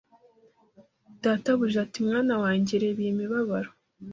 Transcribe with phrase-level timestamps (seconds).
[1.21, 3.69] Databuja ati Mwana wanjye reba iyi mibabaro